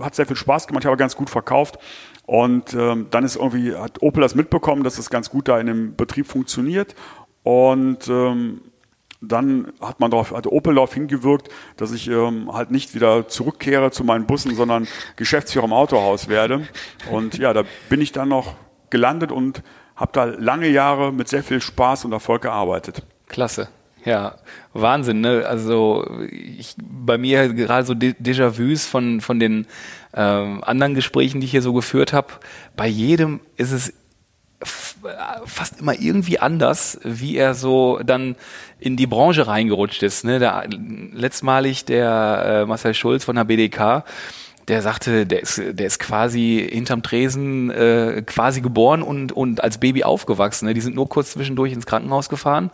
[0.00, 1.78] hat sehr viel Spaß gemacht, ich habe ganz gut verkauft
[2.26, 5.68] und ähm, dann ist irgendwie hat Opel das mitbekommen, dass das ganz gut da in
[5.68, 6.96] dem Betrieb funktioniert
[7.44, 8.60] und ähm,
[9.28, 13.90] dann hat man darauf, hat Opel darauf hingewirkt, dass ich ähm, halt nicht wieder zurückkehre
[13.90, 16.66] zu meinen Bussen, sondern Geschäftsführer im Autohaus werde.
[17.10, 18.54] Und ja, da bin ich dann noch
[18.90, 19.62] gelandet und
[19.96, 23.02] habe da lange Jahre mit sehr viel Spaß und Erfolg gearbeitet.
[23.28, 23.68] Klasse.
[24.04, 24.36] Ja,
[24.74, 25.46] Wahnsinn, ne?
[25.46, 29.66] Also ich, bei mir gerade so Déjà-vus von, von den
[30.12, 32.28] ähm, anderen Gesprächen, die ich hier so geführt habe.
[32.76, 33.94] Bei jedem ist es
[35.46, 38.36] fast immer irgendwie anders, wie er so dann
[38.78, 40.24] in die Branche reingerutscht ist.
[40.24, 40.38] Ne?
[40.38, 40.64] Da,
[41.12, 44.04] letztmalig der äh, Marcel Schulz von der BDK,
[44.68, 49.78] der sagte, der ist, der ist quasi hinterm Tresen äh, quasi geboren und, und als
[49.78, 50.66] Baby aufgewachsen.
[50.66, 50.74] Ne?
[50.74, 52.70] Die sind nur kurz zwischendurch ins Krankenhaus gefahren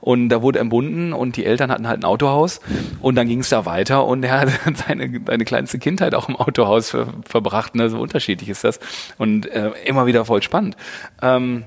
[0.00, 2.60] und da wurde entbunden und die Eltern hatten halt ein Autohaus
[3.00, 4.50] und dann ging es da weiter und er hat
[4.86, 7.74] seine, seine kleinste Kindheit auch im Autohaus ver, verbracht.
[7.74, 7.90] Ne?
[7.90, 8.78] So unterschiedlich ist das
[9.18, 10.76] und äh, immer wieder voll spannend.
[11.20, 11.64] Ähm,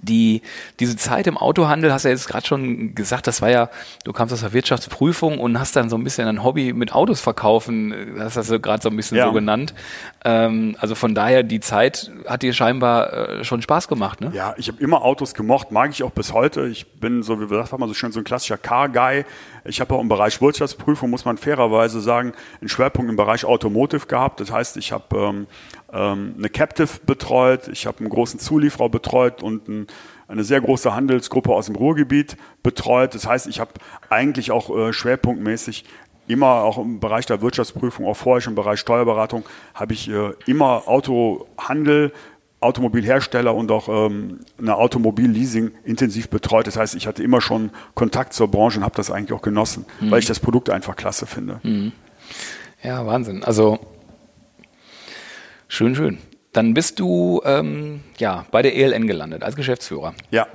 [0.00, 0.42] die,
[0.80, 3.68] diese Zeit im Autohandel, hast du ja jetzt gerade schon gesagt, das war ja,
[4.04, 7.20] du kamst aus der Wirtschaftsprüfung und hast dann so ein bisschen ein Hobby mit Autos
[7.20, 9.26] verkaufen, das hast du gerade so ein bisschen ja.
[9.26, 9.74] so genannt.
[10.24, 14.30] Ähm, also von daher, die Zeit hat dir scheinbar äh, schon Spaß gemacht, ne?
[14.34, 16.66] Ja, ich habe immer Autos gemocht, mag ich auch bis heute.
[16.66, 19.24] Ich bin so, wie wir gesagt haben, so schön so ein klassischer Car-Guy.
[19.64, 24.06] Ich habe auch im Bereich Wirtschaftsprüfung, muss man fairerweise sagen, einen Schwerpunkt im Bereich Automotive
[24.06, 24.40] gehabt.
[24.40, 25.46] Das heißt, ich habe ähm,
[25.92, 29.86] ähm, eine Captive betreut, ich habe einen großen Zulieferer betreut und ein,
[30.26, 33.14] eine sehr große Handelsgruppe aus dem Ruhrgebiet betreut.
[33.14, 33.72] Das heißt, ich habe
[34.10, 35.84] eigentlich auch äh, schwerpunktmäßig
[36.26, 40.32] immer auch im Bereich der Wirtschaftsprüfung, auch vorher schon im Bereich Steuerberatung, habe ich äh,
[40.46, 42.12] immer Autohandel,
[42.60, 46.66] Automobilhersteller und auch ähm, eine Automobilleasing intensiv betreut.
[46.66, 49.86] Das heißt, ich hatte immer schon Kontakt zur Branche und habe das eigentlich auch genossen,
[50.00, 50.10] mhm.
[50.10, 51.60] weil ich das Produkt einfach klasse finde.
[51.62, 51.92] Mhm.
[52.82, 53.44] Ja, Wahnsinn.
[53.44, 53.78] Also
[55.68, 56.18] Schön, schön.
[56.54, 60.14] Dann bist du ähm, ja bei der ELN gelandet als Geschäftsführer.
[60.30, 60.46] Ja,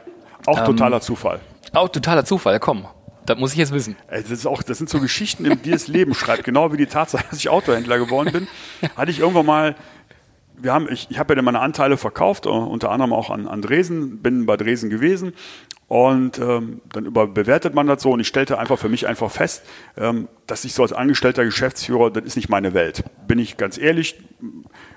[0.47, 1.39] auch ähm, totaler Zufall.
[1.71, 2.88] Auch totaler Zufall, komm.
[3.28, 3.95] Das muss ich jetzt wissen.
[4.10, 6.43] Das, ist auch, das sind so Geschichten, die das Leben schreibt.
[6.43, 8.47] Genau wie die Tatsache, dass ich Autohändler geworden bin,
[8.97, 9.76] hatte ich irgendwann mal
[10.63, 14.19] wir haben, ich, ich habe ja meine Anteile verkauft, unter anderem auch an, an Dresden,
[14.19, 15.34] bin bei Dresden gewesen
[15.89, 19.63] und ähm, dann überbewertet man das so und ich stellte einfach für mich einfach fest,
[19.97, 23.04] ähm, dass ich so als angestellter Geschäftsführer, das ist nicht meine Welt.
[23.28, 24.15] Bin ich ganz ehrlich,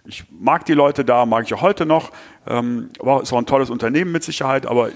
[0.04, 2.12] ich mag die Leute da, mag ich auch heute noch,
[2.46, 4.90] ähm, war ist auch ein tolles Unternehmen mit Sicherheit, aber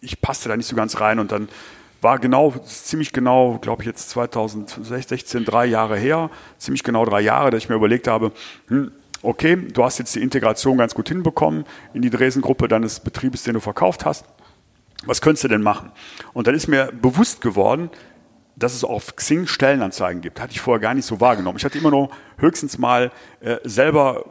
[0.00, 1.48] ich passte da nicht so ganz rein und dann
[2.00, 7.50] war genau, ziemlich genau, glaube ich jetzt 2016, drei Jahre her, ziemlich genau drei Jahre,
[7.50, 8.30] dass ich mir überlegt habe,
[8.68, 8.92] hm,
[9.24, 13.54] okay, du hast jetzt die Integration ganz gut hinbekommen in die Dresden-Gruppe deines Betriebes, den
[13.54, 14.26] du verkauft hast.
[15.06, 15.92] Was könntest du denn machen?
[16.32, 17.90] Und dann ist mir bewusst geworden,
[18.56, 20.40] dass es auf Xing Stellenanzeigen gibt.
[20.40, 21.58] Hatte ich vorher gar nicht so wahrgenommen.
[21.58, 23.10] Ich hatte immer nur höchstens mal
[23.40, 24.24] äh, selber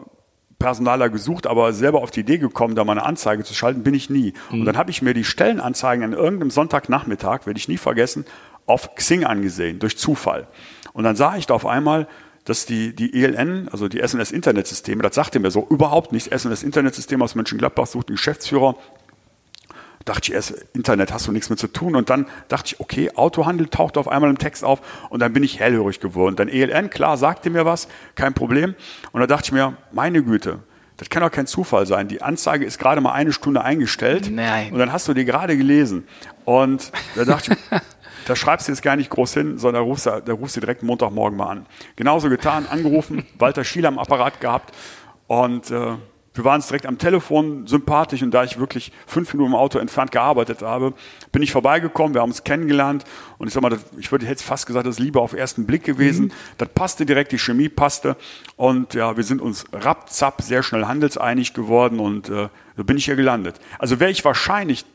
[0.60, 3.94] Personaler gesucht, aber selber auf die Idee gekommen, da mal eine Anzeige zu schalten, bin
[3.94, 4.34] ich nie.
[4.50, 4.62] Mhm.
[4.62, 8.26] Und dann habe ich mir die Stellenanzeigen an irgendeinem Sonntagnachmittag, werde ich nie vergessen,
[8.66, 10.48] auf Xing angesehen, durch Zufall.
[10.94, 12.08] Und dann sah ich da auf einmal,
[12.46, 16.34] dass die, die ELN, also die SNS Internetsysteme, das sagte mir so überhaupt nicht.
[16.34, 18.76] SNS Internetsystem aus Mönchengladbach sucht einen Geschäftsführer.
[20.06, 21.96] Dachte ich erst, Internet hast du nichts mit zu tun.
[21.96, 25.44] Und dann dachte ich, okay, Autohandel taucht auf einmal im Text auf und dann bin
[25.44, 26.36] ich hellhörig geworden.
[26.36, 28.76] Dann ELN, klar, sagte mir was, kein Problem.
[29.14, 30.60] Und da dachte ich mir, meine Güte,
[30.98, 32.10] das kann doch kein Zufall sein.
[32.10, 34.30] Die Anzeige ist gerade mal eine Stunde eingestellt.
[34.30, 34.74] Nein.
[34.74, 36.06] Und dann hast du die gerade gelesen.
[36.44, 37.80] Und da dachte ich,
[38.26, 40.60] da schreibst du jetzt gar nicht groß hin, sondern da rufst du, da rufst du
[40.60, 41.66] direkt Montagmorgen mal an.
[41.96, 44.74] Genauso getan, angerufen, Walter Schiele am Apparat gehabt
[45.28, 45.96] und äh,
[46.36, 49.78] wir waren es direkt am Telefon, sympathisch und da ich wirklich fünf Minuten im Auto
[49.78, 50.94] entfernt gearbeitet habe,
[51.32, 53.06] bin ich vorbeigekommen, wir haben uns kennengelernt
[53.38, 55.66] und ich sag mal, das, ich würde jetzt fast gesagt, das ist Liebe auf ersten
[55.66, 56.26] Blick gewesen.
[56.26, 56.32] Mhm.
[56.58, 58.16] Das passte direkt, die Chemie passte
[58.56, 63.06] und ja, wir sind uns rapzapp sehr schnell handelseinig geworden und äh, so bin ich
[63.06, 63.60] hier gelandet.
[63.78, 64.86] Also wäre ich wahrscheinlich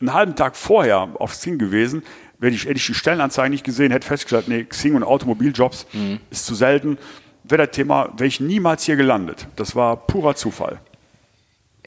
[0.00, 2.02] einen halben Tag vorher auf Xing gewesen,
[2.40, 6.20] hätte ich, hätte ich die Stellenanzeigen nicht gesehen, hätte festgestellt, nee, Xing und Automobiljobs mhm.
[6.30, 6.98] ist zu selten,
[7.44, 9.46] wäre das Thema, wäre ich niemals hier gelandet.
[9.56, 10.80] Das war purer Zufall.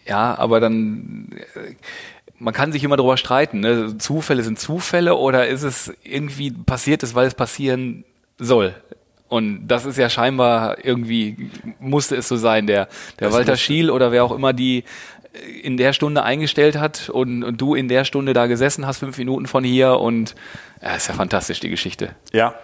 [0.07, 1.75] Ja, aber dann, äh,
[2.39, 3.97] man kann sich immer darüber streiten, ne?
[3.97, 8.03] Zufälle sind Zufälle oder ist es irgendwie passiert ist, weil es passieren
[8.39, 8.75] soll?
[9.29, 14.11] Und das ist ja scheinbar irgendwie, musste es so sein, der, der Walter Schiel oder
[14.11, 14.83] wer auch immer die
[15.63, 19.17] in der Stunde eingestellt hat und, und, du in der Stunde da gesessen hast, fünf
[19.17, 20.35] Minuten von hier und
[20.81, 22.15] ja, ist ja fantastisch, die Geschichte.
[22.33, 22.55] Ja.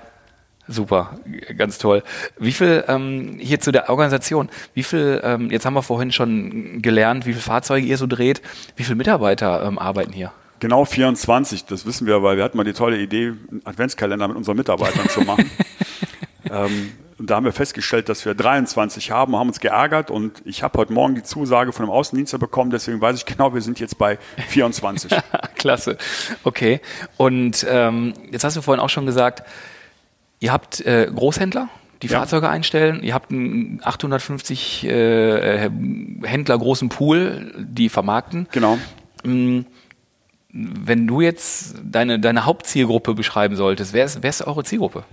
[0.70, 1.18] Super,
[1.58, 2.04] ganz toll.
[2.38, 6.82] Wie viel, ähm, hier zu der Organisation, wie viel, ähm, jetzt haben wir vorhin schon
[6.82, 8.42] gelernt, wie viele Fahrzeuge ihr so dreht,
[8.76, 10.34] wie viele Mitarbeiter ähm, arbeiten hier?
[10.60, 14.36] Genau 24, das wissen wir, weil wir hatten mal die tolle Idee, einen Adventskalender mit
[14.36, 15.50] unseren Mitarbeitern zu machen.
[16.52, 20.62] ähm, und da haben wir festgestellt, dass wir 23 haben, haben uns geärgert und ich
[20.62, 23.80] habe heute Morgen die Zusage von einem Außendienstler bekommen, deswegen weiß ich genau, wir sind
[23.80, 25.12] jetzt bei 24.
[25.56, 25.98] Klasse.
[26.44, 26.80] Okay.
[27.18, 29.44] Und ähm, jetzt hast du vorhin auch schon gesagt,
[30.40, 31.70] ihr habt äh, Großhändler,
[32.04, 32.20] die ja.
[32.20, 33.02] Fahrzeuge einstellen.
[33.02, 35.70] Ihr habt einen 850 äh,
[36.24, 38.48] Händler großen Pool, die vermarkten.
[38.52, 38.78] Genau.
[39.24, 39.62] Mm,
[40.50, 45.04] wenn du jetzt deine, deine Hauptzielgruppe beschreiben solltest, wer ist, wer ist eure Zielgruppe?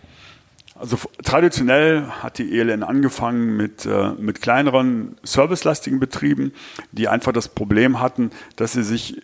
[0.77, 6.53] Also traditionell hat die ELN angefangen mit, äh, mit kleineren servicelastigen Betrieben,
[6.91, 9.23] die einfach das Problem hatten, dass sie sich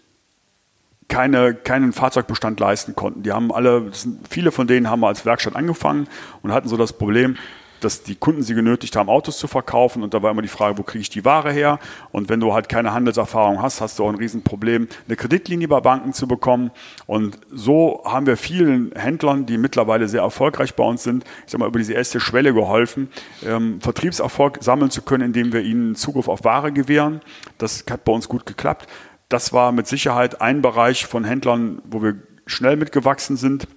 [1.09, 3.25] keine, keinen Fahrzeugbestand leisten konnten.
[3.25, 3.91] Die haben alle,
[4.31, 6.07] viele von denen haben als Werkstatt angefangen
[6.41, 7.37] und hatten so das Problem,
[7.81, 10.03] dass die Kunden sie genötigt haben, Autos zu verkaufen.
[10.03, 11.79] Und da war immer die Frage, wo kriege ich die Ware her?
[12.13, 15.81] Und wenn du halt keine Handelserfahrung hast, hast du auch ein Riesenproblem, eine Kreditlinie bei
[15.81, 16.71] Banken zu bekommen.
[17.07, 21.59] Und so haben wir vielen Händlern, die mittlerweile sehr erfolgreich bei uns sind, ich sag
[21.59, 23.09] mal, über diese erste Schwelle geholfen,
[23.45, 27.21] ähm, Vertriebserfolg sammeln zu können, indem wir ihnen Zugriff auf Ware gewähren.
[27.59, 28.87] Das hat bei uns gut geklappt.
[29.29, 32.17] Das war mit Sicherheit ein Bereich von Händlern, wo wir
[32.47, 33.69] schnell mitgewachsen sind.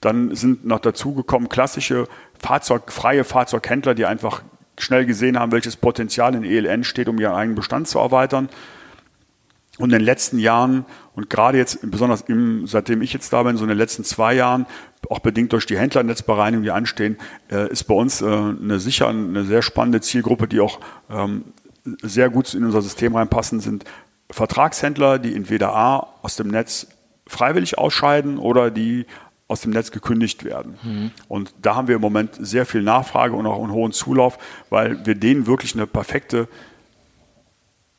[0.00, 2.08] Dann sind noch dazugekommen klassische
[2.42, 4.42] Fahrzeug, freie Fahrzeughändler, die einfach
[4.78, 8.48] schnell gesehen haben, welches Potenzial in ELN steht, um ihren eigenen Bestand zu erweitern.
[9.78, 13.56] Und in den letzten Jahren und gerade jetzt, besonders im, seitdem ich jetzt da bin,
[13.56, 14.66] so in den letzten zwei Jahren,
[15.10, 17.18] auch bedingt durch die Händlernetzbereinigung, die anstehen,
[17.50, 21.44] äh, ist bei uns äh, eine sicher eine sehr spannende Zielgruppe, die auch ähm,
[22.02, 23.84] sehr gut in unser System reinpassen, sind
[24.30, 26.86] Vertragshändler, die entweder A aus dem Netz
[27.26, 29.06] freiwillig ausscheiden oder die
[29.52, 30.78] aus dem Netz gekündigt werden.
[30.82, 31.10] Mhm.
[31.28, 34.38] Und da haben wir im Moment sehr viel Nachfrage und auch einen hohen Zulauf,
[34.70, 36.48] weil wir denen wirklich eine perfekte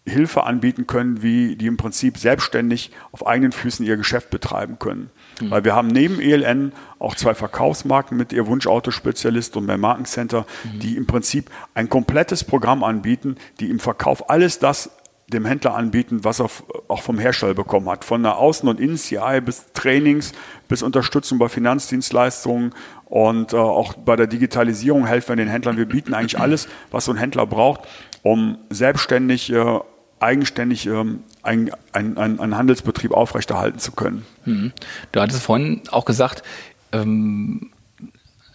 [0.05, 5.11] Hilfe anbieten können, wie die im Prinzip selbstständig auf eigenen Füßen ihr Geschäft betreiben können.
[5.39, 5.51] Mhm.
[5.51, 10.79] Weil wir haben neben ELN auch zwei Verkaufsmarken mit ihr Wunschautospezialist und mehr Markencenter, mhm.
[10.79, 14.89] die im Prinzip ein komplettes Programm anbieten, die im Verkauf alles das
[15.27, 16.49] dem Händler anbieten, was er
[16.87, 18.03] auch vom Hersteller bekommen hat.
[18.05, 20.33] Von der Außen- und Innen-CI bis Trainings,
[20.67, 22.73] bis Unterstützung bei Finanzdienstleistungen
[23.05, 25.77] und äh, auch bei der Digitalisierung helfen wir den Händlern.
[25.77, 27.81] Wir bieten eigentlich alles, was so ein Händler braucht,
[28.21, 29.79] um selbstständig, äh,
[30.19, 34.25] eigenständig ähm, einen ein, ein Handelsbetrieb aufrechterhalten zu können.
[34.45, 34.71] Mhm.
[35.11, 36.43] Du hattest vorhin auch gesagt,
[36.91, 37.71] ähm,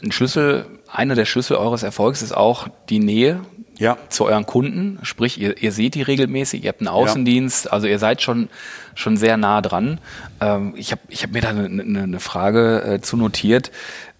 [0.03, 3.41] ein Schlüssel, einer der Schlüssel eures Erfolgs ist auch die Nähe
[3.79, 3.97] ja.
[4.09, 4.99] zu euren Kunden.
[5.03, 7.73] Sprich, ihr, ihr seht die regelmäßig, ihr habt einen Außendienst, ja.
[7.73, 8.49] also ihr seid schon,
[8.95, 10.01] schon sehr nah dran.
[10.41, 13.71] Ähm, ich habe ich hab mir da eine, eine, eine Frage äh, zu notiert.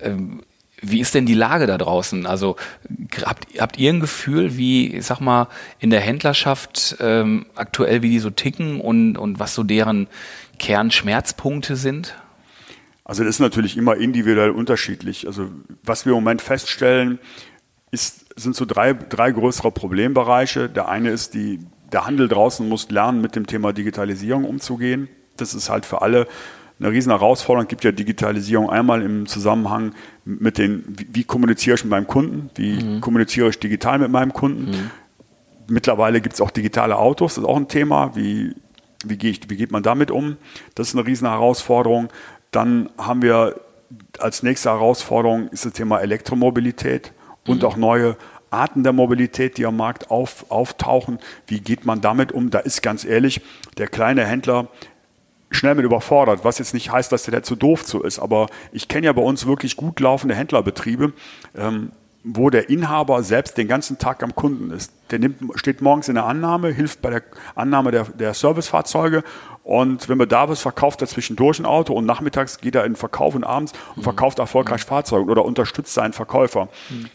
[0.01, 0.43] Ähm,
[0.81, 2.25] wie ist denn die Lage da draußen?
[2.27, 2.57] Also
[3.25, 5.49] habt, habt ihr ein Gefühl, wie, ich sag mal,
[5.81, 10.07] in der Händlerschaft ähm, aktuell, wie die so ticken und, und was so deren
[10.59, 12.15] Kernschmerzpunkte sind?
[13.05, 15.27] Also das ist natürlich immer individuell unterschiedlich.
[15.27, 15.51] Also
[15.83, 17.19] was wir im Moment feststellen,
[17.91, 20.69] ist, sind so drei, drei größere Problembereiche.
[20.69, 21.61] Der eine ist, die,
[21.93, 25.09] der Handel draußen muss lernen, mit dem Thema Digitalisierung umzugehen.
[25.37, 26.27] Das ist halt für alle
[26.79, 27.65] eine riesen Herausforderung.
[27.65, 29.93] Es gibt ja Digitalisierung einmal im Zusammenhang
[30.25, 33.01] mit den, wie, kommuniziere ich mit meinem Kunden, wie mhm.
[33.01, 34.71] kommuniziere ich digital mit meinem Kunden.
[34.71, 34.91] Mhm.
[35.69, 38.15] Mittlerweile gibt es auch digitale Autos, das ist auch ein Thema.
[38.15, 38.55] Wie,
[39.05, 40.37] wie, gehe ich, wie geht man damit um?
[40.75, 42.09] Das ist eine riesen Herausforderung.
[42.53, 43.61] Dann haben wir
[44.19, 47.13] als nächste Herausforderung ist das Thema Elektromobilität
[47.49, 48.17] und auch neue
[48.51, 51.19] Arten der Mobilität, die am Markt auf, auftauchen.
[51.47, 52.51] Wie geht man damit um?
[52.51, 53.41] Da ist ganz ehrlich
[53.77, 54.69] der kleine Händler
[55.51, 58.19] schnell mit überfordert, was jetzt nicht heißt, dass der zu doof zu ist.
[58.19, 61.13] Aber ich kenne ja bei uns wirklich gut laufende Händlerbetriebe,
[61.57, 61.93] ähm,
[62.25, 64.93] wo der Inhaber selbst den ganzen Tag am Kunden ist.
[65.11, 67.23] Der nimmt, steht morgens in der Annahme, hilft bei der
[67.55, 69.23] Annahme der, der Servicefahrzeuge
[69.63, 72.97] und wenn da was verkauft er zwischendurch ein Auto und nachmittags geht er in den
[72.97, 74.89] Verkauf und abends und verkauft erfolgreich mhm.
[74.89, 76.69] Fahrzeuge oder unterstützt seinen Verkäufer.
[76.91, 77.09] Mhm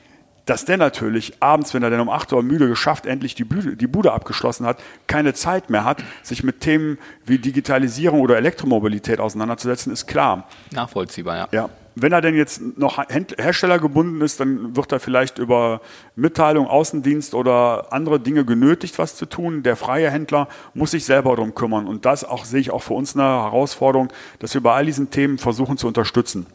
[0.45, 3.75] dass der natürlich abends, wenn er dann um 8 Uhr müde geschafft, endlich die Bude,
[3.75, 4.77] die Bude abgeschlossen hat,
[5.07, 10.47] keine Zeit mehr hat, sich mit Themen wie Digitalisierung oder Elektromobilität auseinanderzusetzen, ist klar.
[10.71, 11.47] Nachvollziehbar, ja.
[11.51, 11.69] Ja.
[11.95, 12.97] Wenn er denn jetzt noch
[13.37, 15.79] Hersteller gebunden ist, dann wird er vielleicht über
[16.15, 19.61] Mitteilung, Außendienst oder andere Dinge genötigt, was zu tun.
[19.61, 21.85] Der freie Händler muss sich selber darum kümmern.
[21.85, 25.11] Und das auch sehe ich auch für uns eine Herausforderung, dass wir bei all diesen
[25.11, 26.47] Themen versuchen zu unterstützen.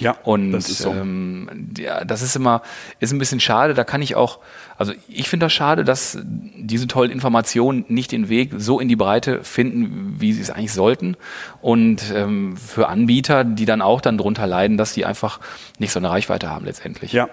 [0.00, 0.92] Ja, und das ist so.
[0.92, 2.62] Ähm, ja, das ist immer,
[3.00, 3.74] ist ein bisschen schade.
[3.74, 4.38] Da kann ich auch,
[4.76, 8.94] also ich finde das schade, dass diese tollen Informationen nicht den Weg so in die
[8.94, 11.16] Breite finden, wie sie es eigentlich sollten.
[11.60, 15.40] Und ähm, für Anbieter, die dann auch dann drunter leiden, dass die einfach
[15.78, 17.12] nicht so eine Reichweite haben letztendlich.
[17.12, 17.28] Ja.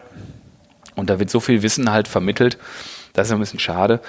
[0.96, 2.58] Und da wird so viel Wissen halt vermittelt.
[3.13, 4.02] Das ist ein bisschen schade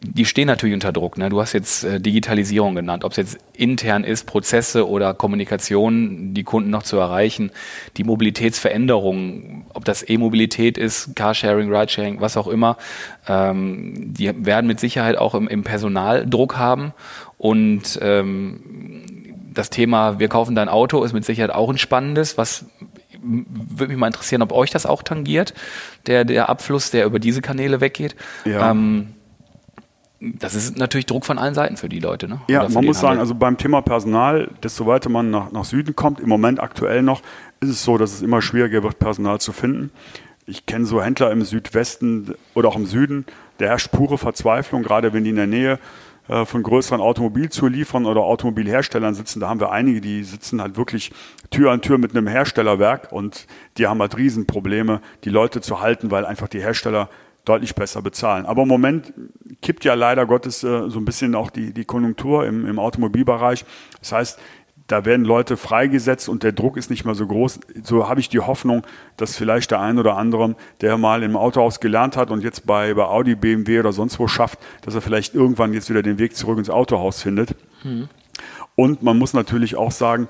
[0.00, 1.18] die stehen natürlich unter Druck.
[1.18, 1.28] Ne?
[1.28, 6.44] Du hast jetzt äh, Digitalisierung genannt, ob es jetzt intern ist, Prozesse oder Kommunikation, die
[6.44, 7.50] Kunden noch zu erreichen,
[7.96, 12.76] die Mobilitätsveränderungen, ob das E-Mobilität ist, Carsharing, Ridesharing, was auch immer,
[13.26, 16.92] ähm, die werden mit Sicherheit auch im, im Personaldruck haben
[17.36, 19.04] und ähm,
[19.52, 22.66] das Thema, wir kaufen dein Auto, ist mit Sicherheit auch ein spannendes, was
[23.20, 25.54] würde mich mal interessieren, ob euch das auch tangiert,
[26.06, 28.14] der, der Abfluss, der über diese Kanäle weggeht.
[28.44, 28.70] Ja.
[28.70, 29.14] Ähm,
[30.20, 32.28] das ist natürlich Druck von allen Seiten für die Leute.
[32.28, 32.40] Ne?
[32.48, 36.18] Ja, man muss sagen, also beim Thema Personal, desto weiter man nach, nach Süden kommt,
[36.20, 37.22] im Moment aktuell noch,
[37.60, 39.90] ist es so, dass es immer schwieriger wird, Personal zu finden.
[40.46, 43.26] Ich kenne so Händler im Südwesten oder auch im Süden,
[43.60, 45.78] der herrscht pure Verzweiflung, gerade wenn die in der Nähe
[46.28, 49.40] äh, von größeren Automobilzulieferern oder Automobilherstellern sitzen.
[49.40, 51.12] Da haben wir einige, die sitzen halt wirklich
[51.50, 56.10] Tür an Tür mit einem Herstellerwerk und die haben halt Riesenprobleme, die Leute zu halten,
[56.10, 57.08] weil einfach die Hersteller
[57.44, 58.46] deutlich besser bezahlen.
[58.46, 59.12] Aber im Moment
[59.62, 63.64] kippt ja leider Gottes äh, so ein bisschen auch die, die Konjunktur im, im Automobilbereich.
[64.00, 64.38] Das heißt,
[64.88, 67.60] da werden Leute freigesetzt und der Druck ist nicht mehr so groß.
[67.82, 68.86] So habe ich die Hoffnung,
[69.18, 72.94] dass vielleicht der ein oder andere, der mal im Autohaus gelernt hat und jetzt bei,
[72.94, 76.34] bei Audi, BMW oder sonst wo schafft, dass er vielleicht irgendwann jetzt wieder den Weg
[76.34, 77.54] zurück ins Autohaus findet.
[77.84, 78.08] Mhm.
[78.76, 80.28] Und man muss natürlich auch sagen,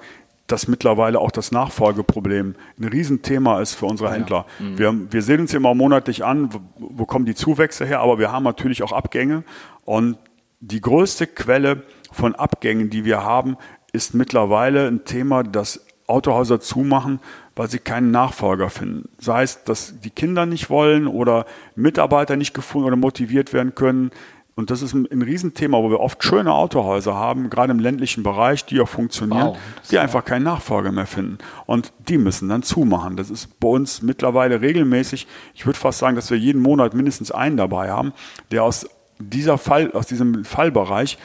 [0.48, 4.46] dass mittlerweile auch das Nachfolgeproblem ein Riesenthema ist für unsere Händler.
[4.58, 4.64] Ja.
[4.64, 4.78] Mhm.
[4.78, 8.32] Wir, wir sehen uns immer monatlich an, wo, wo kommen die Zuwächse her, aber wir
[8.32, 9.44] haben natürlich auch Abgänge.
[9.84, 10.16] Und
[10.60, 13.56] die größte Quelle von Abgängen, die wir haben,
[13.92, 17.20] ist mittlerweile ein Thema, dass Autohäuser zumachen,
[17.54, 19.10] weil sie keinen Nachfolger finden.
[19.18, 21.44] Sei es, dass die Kinder nicht wollen oder
[21.76, 24.10] Mitarbeiter nicht gefunden oder motiviert werden können.
[24.58, 28.24] Und das ist ein, ein Riesenthema, wo wir oft schöne Autohäuser haben, gerade im ländlichen
[28.24, 31.38] Bereich, die auch funktionieren, wow, die einfach keinen Nachfolger mehr finden.
[31.66, 33.16] Und die müssen dann zumachen.
[33.16, 35.28] Das ist bei uns mittlerweile regelmäßig.
[35.54, 38.12] Ich würde fast sagen, dass wir jeden Monat mindestens einen dabei haben,
[38.50, 38.88] der aus
[39.20, 41.18] dieser Fall, aus diesem Fallbereich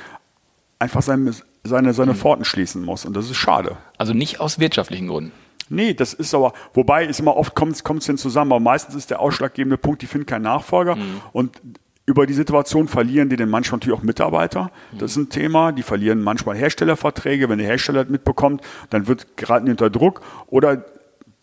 [0.77, 2.17] einfach seine, seine, seine mhm.
[2.17, 3.03] Pforten schließen muss.
[3.03, 3.77] Und das ist schade.
[3.97, 5.31] Also nicht aus wirtschaftlichen Gründen.
[5.69, 9.09] Nee, das ist aber, wobei ist immer oft kommt es denn zusammen, aber meistens ist
[9.09, 10.97] der ausschlaggebende Punkt, die finden keinen Nachfolger.
[10.97, 11.21] Mhm.
[11.31, 11.61] Und
[12.05, 14.71] über die Situation verlieren die dann manchmal natürlich auch Mitarbeiter.
[14.97, 15.71] Das ist ein Thema.
[15.71, 17.47] Die verlieren manchmal Herstellerverträge.
[17.47, 20.21] Wenn der Hersteller das mitbekommt, dann wird geraten unter Druck.
[20.47, 20.83] Oder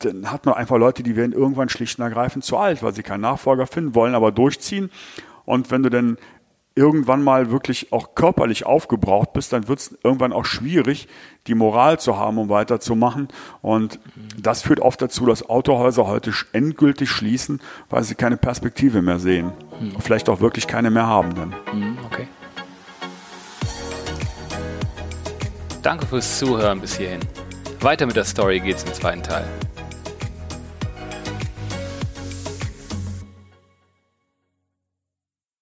[0.01, 3.03] dann hat man einfach Leute, die werden irgendwann schlicht und ergreifend zu alt, weil sie
[3.03, 4.91] keinen Nachfolger finden, wollen aber durchziehen.
[5.47, 6.19] Und wenn du dann
[6.75, 11.09] irgendwann mal wirklich auch körperlich aufgebraucht bist, dann wird es irgendwann auch schwierig,
[11.47, 13.29] die Moral zu haben, um weiterzumachen.
[13.61, 13.99] Und
[14.39, 19.53] das führt oft dazu, dass Autohäuser heute endgültig schließen, weil sie keine Perspektive mehr sehen.
[19.81, 20.01] Mhm.
[20.01, 21.55] Vielleicht auch wirklich keine mehr haben dann.
[21.73, 22.29] Mhm, okay.
[25.83, 27.21] Danke fürs Zuhören bis hierhin.
[27.81, 29.49] Weiter mit der Story geht's im zweiten Teil.